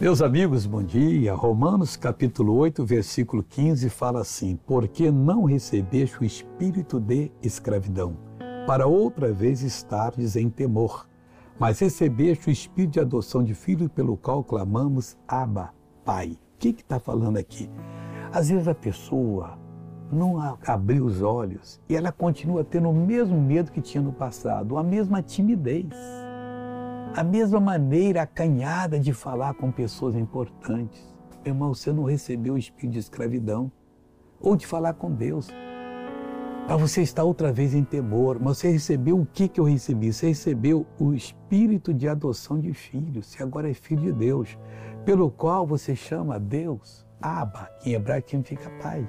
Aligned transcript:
Meus 0.00 0.22
amigos, 0.22 0.64
bom 0.64 0.80
dia. 0.80 1.34
Romanos 1.34 1.96
capítulo 1.96 2.54
8, 2.54 2.84
versículo 2.84 3.42
15 3.42 3.90
fala 3.90 4.20
assim: 4.20 4.56
Porque 4.64 5.10
não 5.10 5.42
recebeste 5.42 6.20
o 6.20 6.24
espírito 6.24 7.00
de 7.00 7.32
escravidão, 7.42 8.16
para 8.64 8.86
outra 8.86 9.32
vez 9.32 9.60
estares 9.60 10.36
em 10.36 10.48
temor, 10.48 11.08
mas 11.58 11.80
recebeste 11.80 12.48
o 12.48 12.52
espírito 12.52 12.92
de 12.92 13.00
adoção 13.00 13.42
de 13.42 13.54
filho, 13.54 13.88
pelo 13.88 14.16
qual 14.16 14.44
clamamos, 14.44 15.18
Abba, 15.26 15.74
Pai. 16.04 16.38
O 16.54 16.58
que 16.60 16.68
está 16.68 17.00
falando 17.00 17.36
aqui? 17.36 17.68
Às 18.32 18.50
vezes 18.50 18.68
a 18.68 18.76
pessoa 18.76 19.58
não 20.12 20.40
abriu 20.64 21.06
os 21.06 21.22
olhos 21.22 21.80
e 21.88 21.96
ela 21.96 22.12
continua 22.12 22.62
tendo 22.62 22.88
o 22.88 22.94
mesmo 22.94 23.40
medo 23.40 23.72
que 23.72 23.80
tinha 23.80 24.02
no 24.02 24.12
passado, 24.12 24.78
a 24.78 24.82
mesma 24.84 25.20
timidez 25.22 25.88
a 27.14 27.24
mesma 27.24 27.58
maneira 27.58 28.22
acanhada 28.22 28.98
de 28.98 29.12
falar 29.12 29.54
com 29.54 29.72
pessoas 29.72 30.14
importantes. 30.14 31.16
Meu 31.44 31.54
irmão, 31.54 31.74
você 31.74 31.92
não 31.92 32.04
recebeu 32.04 32.54
o 32.54 32.58
espírito 32.58 32.92
de 32.92 32.98
escravidão 32.98 33.72
ou 34.40 34.56
de 34.56 34.66
falar 34.66 34.94
com 34.94 35.10
Deus. 35.10 35.48
Para 36.66 36.76
você 36.76 37.00
estar 37.00 37.24
outra 37.24 37.50
vez 37.50 37.74
em 37.74 37.82
temor, 37.82 38.38
mas 38.38 38.58
você 38.58 38.70
recebeu 38.70 39.18
o 39.18 39.26
que, 39.26 39.48
que 39.48 39.58
eu 39.58 39.64
recebi? 39.64 40.12
Você 40.12 40.28
recebeu 40.28 40.86
o 40.98 41.14
espírito 41.14 41.94
de 41.94 42.06
adoção 42.06 42.60
de 42.60 42.74
filhos. 42.74 43.26
Você 43.26 43.42
agora 43.42 43.70
é 43.70 43.74
filho 43.74 44.02
de 44.02 44.12
Deus, 44.12 44.58
pelo 45.04 45.30
qual 45.30 45.66
você 45.66 45.96
chama 45.96 46.38
Deus 46.38 47.06
Abba, 47.22 47.70
que 47.80 47.90
em 47.90 47.94
hebraico 47.94 48.28
significa 48.28 48.70
Pai. 48.82 49.08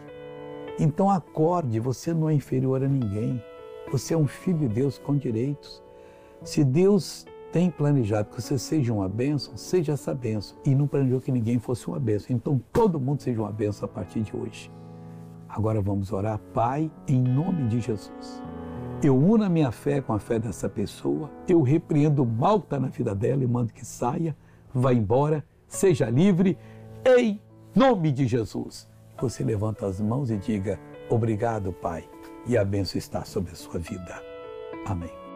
Então 0.79 1.09
acorde, 1.09 1.79
você 1.79 2.13
não 2.13 2.29
é 2.29 2.33
inferior 2.33 2.81
a 2.81 2.87
ninguém. 2.87 3.43
Você 3.91 4.13
é 4.13 4.17
um 4.17 4.27
filho 4.27 4.59
de 4.59 4.69
Deus 4.69 4.97
com 4.97 5.17
direitos. 5.17 5.83
Se 6.43 6.63
Deus 6.63 7.25
tem 7.51 7.69
planejado 7.71 8.29
que 8.29 8.41
você 8.41 8.57
seja 8.57 8.93
uma 8.93 9.09
bênção, 9.09 9.57
seja 9.57 9.93
essa 9.93 10.13
bênção. 10.13 10.57
E 10.65 10.75
não 10.75 10.87
planejou 10.87 11.19
que 11.19 11.31
ninguém 11.31 11.59
fosse 11.59 11.87
uma 11.87 11.99
bênção. 11.99 12.35
Então 12.35 12.61
todo 12.71 12.99
mundo 12.99 13.21
seja 13.21 13.41
uma 13.41 13.51
bênção 13.51 13.85
a 13.85 13.91
partir 13.91 14.21
de 14.21 14.35
hoje. 14.35 14.71
Agora 15.47 15.81
vamos 15.81 16.13
orar, 16.13 16.39
Pai, 16.53 16.91
em 17.07 17.21
nome 17.21 17.67
de 17.67 17.79
Jesus. 17.79 18.41
Eu 19.01 19.17
uno 19.17 19.43
a 19.43 19.49
minha 19.49 19.71
fé 19.71 20.01
com 20.01 20.13
a 20.13 20.19
fé 20.19 20.37
dessa 20.37 20.69
pessoa, 20.69 21.29
eu 21.47 21.61
repreendo 21.61 22.21
o 22.21 22.25
mal 22.25 22.59
que 22.59 22.65
está 22.67 22.79
na 22.79 22.89
vida 22.89 23.15
dela 23.15 23.43
e 23.43 23.47
mando 23.47 23.73
que 23.73 23.85
saia, 23.85 24.35
vá 24.73 24.93
embora, 24.93 25.43
seja 25.67 26.09
livre, 26.09 26.57
em 27.05 27.41
nome 27.73 28.11
de 28.11 28.27
Jesus. 28.27 28.87
Você 29.19 29.43
levanta 29.43 29.85
as 29.85 29.99
mãos 29.99 30.29
e 30.29 30.37
diga: 30.37 30.79
Obrigado, 31.09 31.73
Pai, 31.73 32.07
e 32.45 32.57
a 32.57 32.63
bênção 32.63 32.99
está 32.99 33.23
sobre 33.23 33.53
a 33.53 33.55
sua 33.55 33.79
vida. 33.79 34.21
Amém. 34.85 35.28